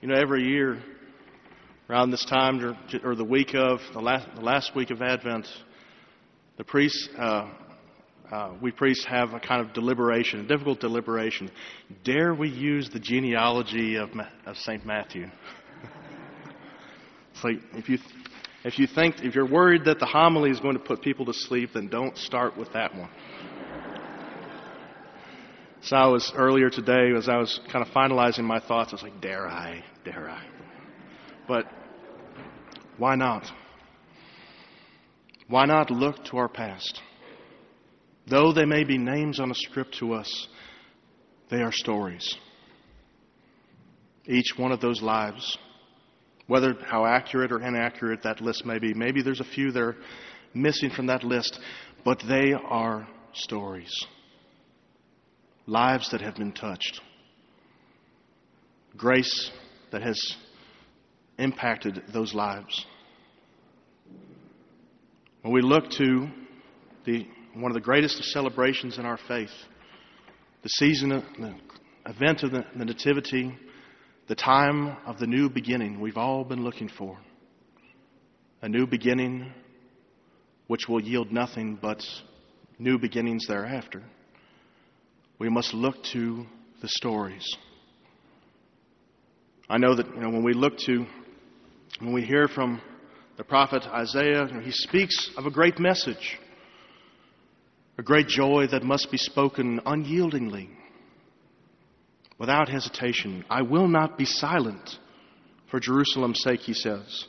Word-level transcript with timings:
You 0.00 0.06
know, 0.06 0.14
every 0.14 0.44
year 0.44 0.80
around 1.90 2.12
this 2.12 2.24
time, 2.24 2.76
or, 3.02 3.16
the 3.16 3.24
week 3.24 3.56
of 3.56 3.80
the 3.92 3.98
last, 3.98 4.28
the 4.36 4.42
last 4.42 4.76
week 4.76 4.90
of 4.90 5.02
Advent, 5.02 5.48
the 6.56 6.62
priests, 6.62 7.08
uh, 7.18 7.50
uh, 8.30 8.54
we 8.62 8.70
priests 8.70 9.04
have 9.06 9.32
a 9.32 9.40
kind 9.40 9.60
of 9.60 9.74
deliberation, 9.74 10.38
a 10.38 10.46
difficult 10.46 10.78
deliberation. 10.78 11.50
Dare 12.04 12.32
we 12.32 12.48
use 12.48 12.88
the 12.92 13.00
genealogy 13.00 13.96
of, 13.96 14.10
of 14.46 14.56
Saint 14.58 14.86
Matthew? 14.86 15.26
it's 17.34 17.42
like 17.42 17.56
if 17.72 17.88
you 17.88 17.98
if 18.62 18.78
you 18.78 18.86
think 18.86 19.16
if 19.24 19.34
you're 19.34 19.50
worried 19.50 19.84
that 19.86 19.98
the 19.98 20.06
homily 20.06 20.50
is 20.50 20.60
going 20.60 20.74
to 20.74 20.84
put 20.84 21.02
people 21.02 21.26
to 21.26 21.34
sleep, 21.34 21.70
then 21.74 21.88
don't 21.88 22.16
start 22.16 22.56
with 22.56 22.72
that 22.72 22.94
one. 22.94 23.10
So 25.80 25.96
I 25.96 26.06
was 26.06 26.32
earlier 26.34 26.70
today, 26.70 27.12
as 27.16 27.28
I 27.28 27.36
was 27.36 27.60
kind 27.70 27.86
of 27.86 27.92
finalizing 27.94 28.42
my 28.42 28.58
thoughts, 28.58 28.92
I 28.92 28.96
was 28.96 29.02
like, 29.02 29.20
dare 29.20 29.46
I, 29.46 29.84
dare 30.04 30.28
I? 30.28 30.44
But 31.46 31.66
why 32.96 33.14
not? 33.14 33.46
Why 35.46 35.66
not 35.66 35.90
look 35.90 36.24
to 36.26 36.38
our 36.38 36.48
past? 36.48 37.00
Though 38.26 38.52
they 38.52 38.64
may 38.64 38.84
be 38.84 38.98
names 38.98 39.38
on 39.38 39.50
a 39.50 39.54
script 39.54 39.96
to 40.00 40.14
us, 40.14 40.48
they 41.48 41.62
are 41.62 41.72
stories. 41.72 42.36
Each 44.26 44.52
one 44.56 44.72
of 44.72 44.80
those 44.80 45.00
lives, 45.00 45.56
whether 46.48 46.74
how 46.84 47.06
accurate 47.06 47.52
or 47.52 47.62
inaccurate 47.62 48.24
that 48.24 48.40
list 48.40 48.66
may 48.66 48.80
be, 48.80 48.92
maybe 48.94 49.22
there's 49.22 49.40
a 49.40 49.44
few 49.44 49.70
that 49.70 49.80
are 49.80 49.96
missing 50.52 50.90
from 50.90 51.06
that 51.06 51.22
list, 51.22 51.58
but 52.04 52.22
they 52.28 52.52
are 52.52 53.08
stories 53.32 54.06
lives 55.68 56.10
that 56.12 56.22
have 56.22 56.34
been 56.34 56.52
touched, 56.52 57.00
grace 58.96 59.50
that 59.92 60.00
has 60.00 60.18
impacted 61.38 62.02
those 62.12 62.32
lives. 62.32 62.86
When 65.42 65.52
we 65.52 65.60
look 65.60 65.90
to 65.90 66.28
the, 67.04 67.26
one 67.54 67.70
of 67.70 67.74
the 67.74 67.82
greatest 67.82 68.24
celebrations 68.24 68.96
in 68.98 69.04
our 69.04 69.18
faith, 69.28 69.52
the 70.62 70.70
season, 70.70 71.12
of, 71.12 71.22
the 71.38 71.54
event 72.06 72.42
of 72.42 72.50
the, 72.50 72.64
the 72.74 72.86
Nativity, 72.86 73.54
the 74.26 74.34
time 74.34 74.96
of 75.06 75.18
the 75.18 75.26
new 75.26 75.50
beginning 75.50 76.00
we've 76.00 76.16
all 76.16 76.44
been 76.44 76.64
looking 76.64 76.88
for. 76.88 77.18
A 78.62 78.68
new 78.68 78.86
beginning 78.86 79.52
which 80.66 80.88
will 80.88 81.02
yield 81.02 81.30
nothing 81.30 81.78
but 81.80 82.02
new 82.78 82.98
beginnings 82.98 83.46
thereafter 83.46 84.02
we 85.38 85.48
must 85.48 85.72
look 85.72 86.02
to 86.12 86.44
the 86.82 86.88
stories. 86.88 87.56
I 89.70 89.78
know 89.78 89.94
that 89.94 90.06
you 90.06 90.20
know, 90.20 90.30
when 90.30 90.42
we 90.42 90.52
look 90.52 90.78
to, 90.86 91.06
when 92.00 92.12
we 92.12 92.22
hear 92.22 92.48
from 92.48 92.80
the 93.36 93.44
prophet 93.44 93.84
Isaiah, 93.86 94.46
you 94.46 94.54
know, 94.54 94.60
he 94.60 94.72
speaks 94.72 95.30
of 95.36 95.46
a 95.46 95.50
great 95.50 95.78
message, 95.78 96.38
a 97.98 98.02
great 98.02 98.26
joy 98.26 98.66
that 98.70 98.82
must 98.82 99.10
be 99.10 99.18
spoken 99.18 99.80
unyieldingly, 99.86 100.70
without 102.38 102.68
hesitation. 102.68 103.44
I 103.50 103.62
will 103.62 103.88
not 103.88 104.16
be 104.16 104.24
silent 104.24 104.98
for 105.70 105.80
Jerusalem's 105.80 106.40
sake, 106.40 106.60
he 106.60 106.72
says. 106.72 107.26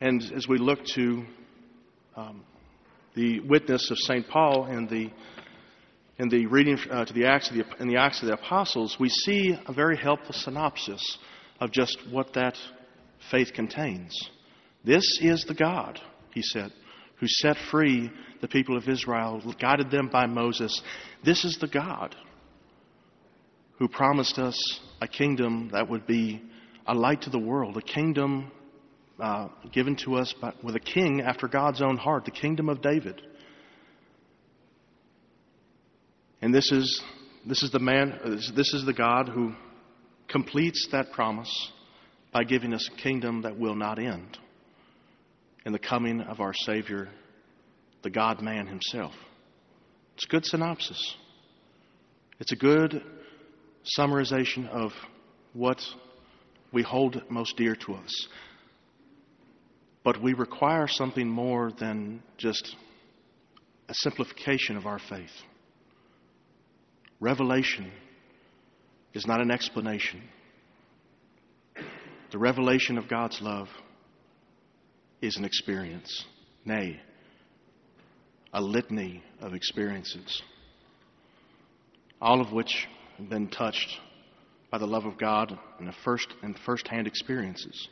And 0.00 0.22
as 0.34 0.48
we 0.48 0.58
look 0.58 0.84
to 0.94 1.24
um, 2.16 2.44
the 3.14 3.40
witness 3.40 3.90
of 3.90 3.98
St. 3.98 4.28
Paul 4.28 4.64
and 4.64 4.88
the 4.88 5.10
in 6.18 6.28
the 6.28 6.46
reading 6.46 6.78
uh, 6.90 7.04
to 7.04 7.12
the 7.12 7.26
Acts 7.26 7.50
of 7.50 7.56
the, 7.56 7.64
in 7.80 7.88
the 7.88 7.96
Acts 7.96 8.22
of 8.22 8.28
the 8.28 8.34
Apostles, 8.34 8.96
we 8.98 9.08
see 9.08 9.58
a 9.66 9.72
very 9.72 9.96
helpful 9.96 10.32
synopsis 10.32 11.18
of 11.60 11.72
just 11.72 11.98
what 12.10 12.32
that 12.34 12.56
faith 13.30 13.52
contains. 13.54 14.14
This 14.84 15.18
is 15.20 15.44
the 15.46 15.54
God, 15.54 16.00
he 16.32 16.42
said, 16.42 16.72
who 17.16 17.26
set 17.28 17.56
free 17.70 18.10
the 18.40 18.48
people 18.48 18.76
of 18.76 18.88
Israel, 18.88 19.42
guided 19.60 19.90
them 19.90 20.08
by 20.08 20.26
Moses. 20.26 20.82
This 21.24 21.44
is 21.44 21.58
the 21.60 21.68
God 21.68 22.14
who 23.78 23.88
promised 23.88 24.38
us 24.38 24.80
a 25.00 25.08
kingdom 25.08 25.70
that 25.72 25.88
would 25.88 26.06
be 26.06 26.42
a 26.86 26.94
light 26.94 27.22
to 27.22 27.30
the 27.30 27.38
world, 27.38 27.76
a 27.76 27.82
kingdom 27.82 28.50
uh, 29.18 29.48
given 29.72 29.96
to 29.96 30.14
us 30.16 30.34
by, 30.40 30.52
with 30.62 30.76
a 30.76 30.80
king 30.80 31.20
after 31.20 31.48
God's 31.48 31.82
own 31.82 31.96
heart, 31.96 32.24
the 32.24 32.30
kingdom 32.30 32.68
of 32.68 32.80
David. 32.80 33.20
And 36.46 36.54
this 36.54 36.70
is, 36.70 37.02
this 37.44 37.64
is 37.64 37.72
the 37.72 37.80
man, 37.80 38.20
this 38.54 38.72
is 38.72 38.86
the 38.86 38.92
God 38.92 39.28
who 39.28 39.52
completes 40.28 40.86
that 40.92 41.10
promise 41.10 41.72
by 42.32 42.44
giving 42.44 42.72
us 42.72 42.88
a 42.88 43.02
kingdom 43.02 43.42
that 43.42 43.58
will 43.58 43.74
not 43.74 43.98
end 43.98 44.38
in 45.64 45.72
the 45.72 45.80
coming 45.80 46.20
of 46.20 46.38
our 46.38 46.54
Savior, 46.54 47.08
the 48.04 48.10
God 48.10 48.42
man 48.42 48.68
himself. 48.68 49.12
It's 50.14 50.24
a 50.24 50.28
good 50.28 50.46
synopsis. 50.46 51.16
It's 52.38 52.52
a 52.52 52.56
good 52.56 53.02
summarization 53.98 54.68
of 54.68 54.92
what 55.52 55.82
we 56.72 56.84
hold 56.84 57.20
most 57.28 57.56
dear 57.56 57.74
to 57.74 57.94
us. 57.94 58.28
But 60.04 60.22
we 60.22 60.32
require 60.32 60.86
something 60.86 61.28
more 61.28 61.72
than 61.72 62.22
just 62.38 62.76
a 63.88 63.94
simplification 63.94 64.76
of 64.76 64.86
our 64.86 65.00
faith. 65.00 65.32
Revelation 67.20 67.90
is 69.14 69.26
not 69.26 69.40
an 69.40 69.50
explanation. 69.50 70.22
The 72.30 72.38
revelation 72.38 72.98
of 72.98 73.08
God's 73.08 73.40
love 73.40 73.68
is 75.22 75.36
an 75.36 75.44
experience, 75.44 76.24
nay, 76.64 77.00
a 78.52 78.60
litany 78.60 79.22
of 79.40 79.54
experiences, 79.54 80.42
all 82.20 82.40
of 82.40 82.52
which 82.52 82.86
have 83.16 83.30
been 83.30 83.48
touched 83.48 83.98
by 84.70 84.78
the 84.78 84.86
love 84.86 85.06
of 85.06 85.16
God 85.16 85.58
in 85.80 85.86
the 85.86 85.94
first 86.04 86.28
and 86.42 86.58
first-hand 86.66 87.06
experiences. 87.06 87.88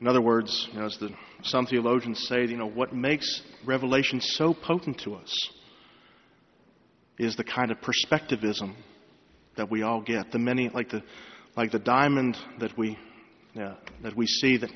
In 0.00 0.06
other 0.06 0.20
words, 0.20 0.68
you 0.72 0.78
know, 0.78 0.86
as 0.86 0.96
the, 0.98 1.10
some 1.42 1.66
theologians 1.66 2.28
say, 2.28 2.44
you 2.46 2.56
know, 2.56 2.68
what 2.68 2.94
makes 2.94 3.42
Revelation 3.66 4.20
so 4.20 4.54
potent 4.54 5.00
to 5.00 5.14
us 5.14 5.34
is 7.18 7.36
the 7.36 7.44
kind 7.44 7.70
of 7.70 7.80
perspectivism 7.80 8.76
that 9.56 9.70
we 9.70 9.82
all 9.82 10.00
get. 10.00 10.30
The 10.30 10.38
many, 10.38 10.68
like 10.68 10.90
the, 10.90 11.02
like 11.56 11.72
the 11.72 11.78
diamond 11.78 12.36
that 12.60 12.76
we, 12.78 12.96
yeah, 13.54 13.74
that 14.02 14.16
we 14.16 14.26
see 14.26 14.56
that 14.58 14.70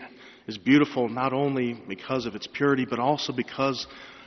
is 0.47 0.59
beautiful 0.59 1.09
not 1.09 1.33
only 1.33 1.81
because 1.89 2.27
of 2.27 2.35
its 2.35 2.47
purity, 2.47 2.85
but 2.89 2.99
also 2.99 3.33
because 3.33 3.87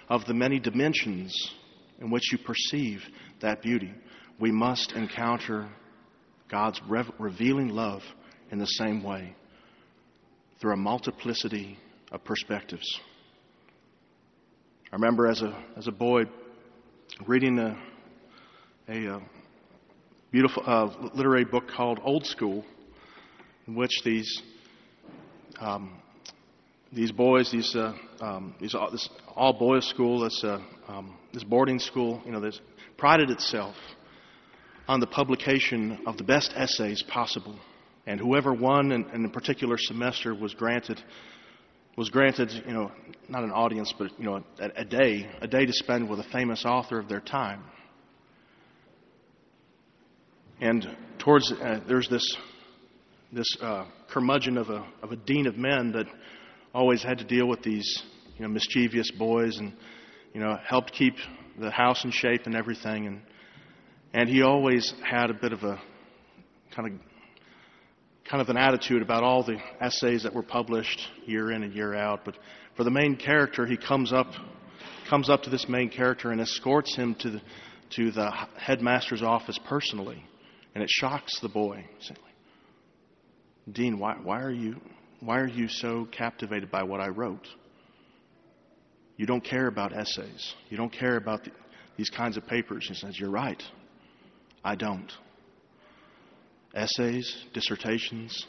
of 0.09 0.25
the 0.25 0.33
many 0.33 0.59
dimensions 0.59 1.53
in 1.99 2.09
which 2.09 2.31
you 2.31 2.37
perceive 2.37 3.01
that 3.41 3.61
beauty. 3.61 3.91
We 4.39 4.51
must 4.51 4.93
encounter 4.93 5.69
God's 6.49 6.81
rev- 6.87 7.11
revealing 7.19 7.69
love 7.69 8.01
in 8.51 8.59
the 8.59 8.65
same 8.65 9.03
way 9.03 9.35
through 10.59 10.73
a 10.73 10.77
multiplicity 10.77 11.77
of 12.11 12.23
perspectives. 12.23 12.99
I 14.91 14.95
remember 14.95 15.27
as 15.27 15.41
a, 15.41 15.63
as 15.75 15.87
a 15.87 15.91
boy 15.91 16.23
reading 17.25 17.59
a, 17.59 17.77
a 18.88 19.16
uh, 19.16 19.19
beautiful 20.31 20.62
uh, 20.66 21.09
literary 21.16 21.46
book 21.46 21.68
called 21.68 22.00
Old 22.03 22.25
School, 22.25 22.63
in 23.68 23.75
which 23.75 24.01
these 24.03 24.44
um, 25.59 25.97
these 26.94 27.12
boys, 27.12 27.51
these 27.51 27.75
uh, 27.75 27.94
um, 28.22 28.53
these 28.59 28.75
uh, 28.75 28.90
this 28.91 29.09
all 29.35 29.53
boys 29.53 29.88
school, 29.90 30.19
this 30.19 30.44
uh, 30.44 30.59
um, 30.88 31.18
this 31.34 31.44
boarding 31.44 31.79
school, 31.79 32.22
you 32.25 32.31
know, 32.31 32.40
this 32.40 32.59
prided 32.97 33.31
itself 33.31 33.75
on 34.88 35.00
the 35.00 35.07
publication 35.07 36.03
of 36.06 36.18
the 36.18 36.24
best 36.24 36.53
essays 36.56 37.01
possible, 37.01 37.57
and 38.06 38.19
whoever 38.19 38.54
won 38.54 38.92
in, 38.92 39.09
in 39.15 39.25
a 39.25 39.30
particular 39.30 39.77
semester 39.80 40.36
was 40.36 40.54
granted 40.54 41.01
was 41.98 42.09
granted, 42.09 42.51
you 42.68 42.74
know, 42.74 42.92
not 43.30 43.44
an 43.44 43.51
audience, 43.51 43.94
but 43.98 44.12
you 44.19 44.25
know, 44.25 44.44
a, 44.59 44.81
a 44.81 44.86
day, 44.86 45.27
a 45.42 45.48
day 45.48 45.65
to 45.65 45.71
spend 45.71 46.09
with 46.09 46.19
a 46.19 46.25
famous 46.25 46.65
author 46.65 47.00
of 47.00 47.07
their 47.07 47.21
time. 47.21 47.63
And 50.62 50.88
towards 51.19 51.52
uh, 51.52 51.81
there's 51.88 52.07
this 52.07 52.38
this 53.34 53.57
uh, 53.62 53.86
curmudgeon 54.10 54.57
of 54.57 54.69
a 54.69 54.86
of 55.04 55.12
a 55.12 55.18
dean 55.18 55.48
of 55.48 55.57
men 55.57 55.92
that 55.92 56.06
always 56.74 57.04
had 57.04 57.18
to 57.18 57.25
deal 57.25 57.48
with 57.48 57.62
these 57.62 58.04
you 58.38 58.44
know 58.44 58.48
mischievous 58.48 59.12
boys 59.12 59.57
and 59.57 59.74
you 60.34 60.40
know 60.40 60.57
helped 60.66 60.94
keep 60.94 61.16
the 61.60 61.69
house 61.69 62.06
in 62.06 62.12
shape 62.12 62.44
and 62.46 62.56
everything. 62.56 63.07
And 63.07 63.22
and 64.13 64.30
he 64.30 64.44
always 64.44 64.94
had 65.04 65.30
a 65.30 65.34
bit 65.34 65.52
of 65.52 65.63
a 65.63 65.81
kind 66.74 66.94
of 66.94 67.00
kind 68.30 68.42
of 68.42 68.48
an 68.48 68.57
attitude 68.57 69.02
about 69.02 69.24
all 69.24 69.44
the 69.44 69.57
essays 69.81 70.24
that 70.24 70.34
were 70.34 70.42
published 70.42 71.02
year 71.25 71.52
in 71.52 71.63
and 71.63 71.74
year 71.74 71.94
out. 71.94 72.24
But 72.24 72.38
for 72.78 72.86
the 72.86 72.92
main 72.92 73.18
character 73.18 73.66
he 73.66 73.75
comes 73.75 74.13
up 74.13 74.31
comes 75.10 75.30
up 75.30 75.44
to 75.44 75.50
this 75.50 75.68
main 75.68 75.90
character 75.90 76.31
and 76.31 76.40
escorts 76.40 76.96
him 76.96 77.13
to 77.19 77.30
the, 77.30 77.42
to 77.92 78.12
the 78.12 78.31
headmaster's 78.57 79.22
office 79.22 79.60
personally 79.68 80.24
And 80.75 80.83
it 80.83 80.89
shocks 80.89 81.39
the 81.39 81.50
boy. 81.50 81.86
Dean, 83.72 83.98
why, 83.98 84.18
why, 84.22 84.42
are 84.42 84.51
you, 84.51 84.75
why 85.22 85.39
are 85.39 85.48
you 85.48 85.68
so 85.69 86.06
captivated 86.12 86.69
by 86.69 86.83
what 86.83 87.00
I 87.00 87.07
wrote? 87.07 87.48
You 89.18 89.25
don't 89.25 89.44
care 89.44 89.68
about 89.68 89.94
essays. 89.94 90.54
You 90.69 90.77
don't 90.77 90.92
care 90.92 91.16
about 91.16 91.45
the, 91.45 91.51
these 91.98 92.10
kinds 92.10 92.36
of 92.36 92.45
papers. 92.45 92.86
He 92.88 92.94
says, 92.94 93.18
You're 93.18 93.31
right. 93.31 93.62
I 94.63 94.75
don't. 94.75 95.12
Essays, 96.74 97.45
dissertations, 97.54 98.45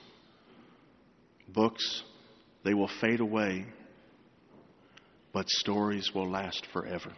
books, 1.48 2.02
they 2.64 2.74
will 2.74 2.90
fade 3.00 3.20
away, 3.20 3.66
but 5.32 5.48
stories 5.48 6.10
will 6.12 6.28
last 6.28 6.66
forever. 6.72 7.12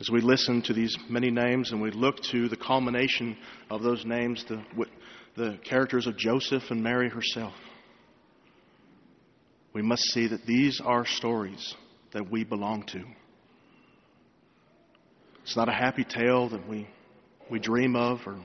As 0.00 0.08
we 0.10 0.20
listen 0.20 0.62
to 0.62 0.72
these 0.72 0.96
many 1.08 1.30
names 1.30 1.72
and 1.72 1.82
we 1.82 1.90
look 1.90 2.22
to 2.30 2.48
the 2.48 2.56
culmination 2.56 3.36
of 3.68 3.82
those 3.82 4.04
names, 4.04 4.44
the, 4.48 4.62
the 5.36 5.58
characters 5.64 6.06
of 6.06 6.16
Joseph 6.16 6.62
and 6.70 6.82
Mary 6.82 7.08
herself, 7.08 7.54
we 9.72 9.82
must 9.82 10.02
see 10.04 10.28
that 10.28 10.46
these 10.46 10.80
are 10.84 11.04
stories 11.04 11.74
that 12.12 12.30
we 12.30 12.44
belong 12.44 12.84
to. 12.86 13.02
It's 15.42 15.56
not 15.56 15.68
a 15.68 15.72
happy 15.72 16.04
tale 16.04 16.48
that 16.50 16.68
we, 16.68 16.88
we 17.50 17.58
dream 17.58 17.96
of 17.96 18.20
or, 18.26 18.38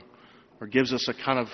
or 0.60 0.66
gives 0.66 0.92
us 0.92 1.08
a 1.08 1.14
kind 1.14 1.38
of 1.38 1.48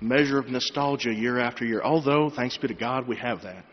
measure 0.00 0.38
of 0.38 0.48
nostalgia 0.48 1.12
year 1.12 1.38
after 1.38 1.64
year, 1.64 1.80
although, 1.82 2.30
thanks 2.34 2.56
be 2.56 2.68
to 2.68 2.74
God, 2.74 3.06
we 3.06 3.16
have 3.16 3.42
that. 3.42 3.64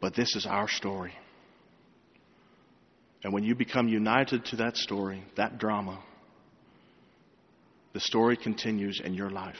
But 0.00 0.14
this 0.14 0.34
is 0.34 0.46
our 0.46 0.68
story. 0.68 1.12
And 3.24 3.32
when 3.32 3.44
you 3.44 3.54
become 3.54 3.88
united 3.88 4.44
to 4.46 4.56
that 4.56 4.76
story, 4.76 5.22
that 5.36 5.58
drama, 5.58 6.02
the 7.92 8.00
story 8.00 8.36
continues 8.36 9.00
in 9.02 9.14
your 9.14 9.30
life. 9.30 9.56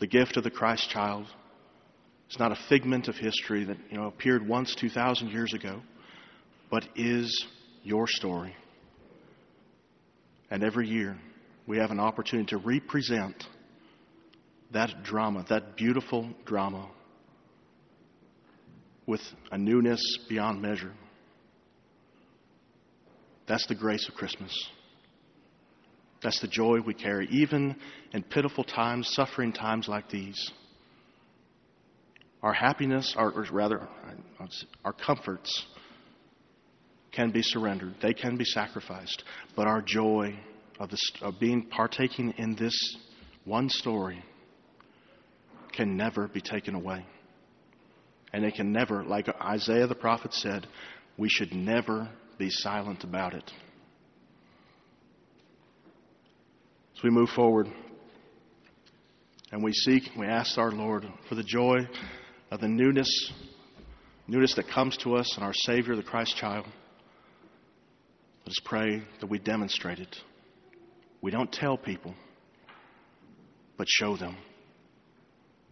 The 0.00 0.06
gift 0.06 0.36
of 0.36 0.44
the 0.44 0.50
Christ 0.50 0.90
child 0.90 1.26
is 2.30 2.38
not 2.38 2.50
a 2.50 2.58
figment 2.68 3.08
of 3.08 3.16
history 3.16 3.64
that 3.64 3.76
you 3.90 3.98
know, 3.98 4.06
appeared 4.06 4.46
once 4.46 4.74
2,000 4.74 5.28
years 5.28 5.52
ago, 5.52 5.80
but 6.70 6.88
is 6.96 7.46
your 7.82 8.06
story. 8.08 8.56
And 10.50 10.64
every 10.64 10.88
year, 10.88 11.18
we 11.66 11.78
have 11.78 11.90
an 11.90 12.00
opportunity 12.00 12.48
to 12.48 12.56
represent 12.56 13.44
that 14.72 15.02
drama, 15.02 15.44
that 15.50 15.76
beautiful 15.76 16.30
drama, 16.46 16.90
with 19.06 19.20
a 19.50 19.58
newness 19.58 20.02
beyond 20.28 20.62
measure. 20.62 20.92
That's 23.46 23.66
the 23.66 23.74
grace 23.74 24.08
of 24.08 24.14
Christmas. 24.14 24.52
That's 26.22 26.40
the 26.40 26.48
joy 26.48 26.78
we 26.80 26.94
carry, 26.94 27.26
even 27.30 27.76
in 28.12 28.22
pitiful 28.22 28.64
times, 28.64 29.08
suffering 29.08 29.52
times 29.52 29.88
like 29.88 30.08
these. 30.08 30.50
Our 32.42 32.52
happiness, 32.52 33.14
or, 33.16 33.32
rather, 33.50 33.88
our 34.84 34.92
comforts, 34.92 35.66
can 37.12 37.30
be 37.30 37.42
surrendered. 37.42 37.94
They 38.00 38.14
can 38.14 38.36
be 38.36 38.44
sacrificed. 38.44 39.22
But 39.54 39.66
our 39.66 39.82
joy 39.82 40.38
of, 40.78 40.90
of 41.20 41.38
being 41.38 41.66
partaking 41.66 42.34
in 42.38 42.56
this 42.56 42.96
one 43.44 43.68
story 43.68 44.24
can 45.72 45.96
never 45.96 46.28
be 46.28 46.40
taken 46.40 46.74
away. 46.74 47.04
And 48.32 48.44
it 48.44 48.54
can 48.54 48.72
never, 48.72 49.04
like 49.04 49.28
Isaiah 49.40 49.86
the 49.86 49.94
prophet 49.94 50.32
said, 50.32 50.66
we 51.18 51.28
should 51.28 51.52
never 51.52 52.08
be 52.42 52.50
silent 52.50 53.04
about 53.04 53.34
it. 53.34 53.52
As 56.96 57.02
we 57.04 57.10
move 57.10 57.28
forward 57.28 57.68
and 59.52 59.62
we 59.62 59.72
seek, 59.72 60.10
we 60.18 60.26
ask 60.26 60.58
our 60.58 60.72
Lord 60.72 61.06
for 61.28 61.36
the 61.36 61.44
joy 61.44 61.86
of 62.50 62.60
the 62.60 62.66
newness, 62.66 63.32
newness 64.26 64.56
that 64.56 64.66
comes 64.66 64.96
to 65.04 65.14
us 65.14 65.36
in 65.36 65.44
our 65.44 65.54
Savior, 65.54 65.94
the 65.94 66.02
Christ 66.02 66.36
child. 66.36 66.66
Let 68.44 68.48
us 68.50 68.60
pray 68.64 69.04
that 69.20 69.30
we 69.30 69.38
demonstrate 69.38 70.00
it. 70.00 70.16
We 71.20 71.30
don't 71.30 71.52
tell 71.52 71.76
people, 71.76 72.12
but 73.76 73.86
show 73.88 74.16
them. 74.16 74.36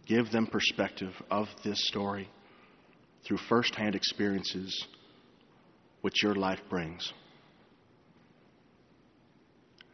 Give 0.05 0.31
them 0.31 0.47
perspective 0.47 1.11
of 1.29 1.47
this 1.65 1.85
story 1.89 2.29
through 3.25 3.39
firsthand 3.49 3.93
experiences 3.93 4.87
which 6.01 6.23
your 6.23 6.35
life 6.35 6.59
brings. 6.69 7.13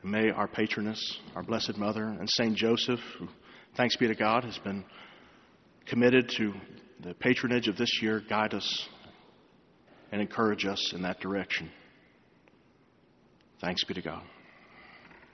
And 0.01 0.11
may 0.11 0.29
our 0.29 0.47
patroness, 0.47 1.19
our 1.35 1.43
Blessed 1.43 1.77
Mother, 1.77 2.05
and 2.05 2.29
Saint 2.29 2.55
Joseph, 2.55 2.99
who, 3.19 3.27
thanks 3.75 3.95
be 3.97 4.07
to 4.07 4.15
God, 4.15 4.43
has 4.43 4.57
been 4.59 4.85
committed 5.85 6.29
to 6.37 6.53
the 7.01 7.13
patronage 7.13 7.67
of 7.67 7.77
this 7.77 8.01
year, 8.01 8.21
guide 8.29 8.53
us 8.53 8.87
and 10.11 10.21
encourage 10.21 10.65
us 10.65 10.93
in 10.93 11.01
that 11.03 11.19
direction. 11.19 11.69
Thanks 13.59 13.83
be 13.83 13.93
to 13.95 14.01
God. 14.01 14.23